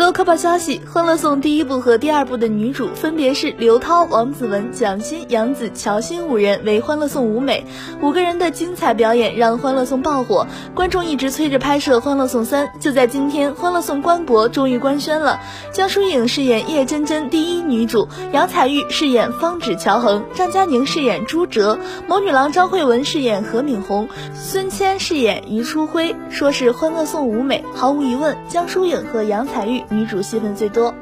[0.00, 7.66] 漏可跑消息，《欢乐颂》第一部和第二部的女主分别是刘涛、王子文、蒋欣、杨紫、乔欣五人为《欢乐颂》舞美，
[8.00, 12.66] 五个人的精彩表演让《欢乐颂》爆火，观众一直催着拍摄《欢乐颂三》。
[12.80, 15.38] 就在今天，《欢乐颂》官博终于官宣了，
[15.70, 26.16] 江疏影饰演叶真真第一女主，杨采钰饰演方芷乔恒，张嘉宁饰演朱哲，谋女郎张慧雯饰演何敏红，孙谦饰演余初辉。
[26.30, 29.84] 说是《欢乐颂》舞美，毫无疑问，江疏影和杨采钰。
[29.90, 30.94] 女主戏份最多。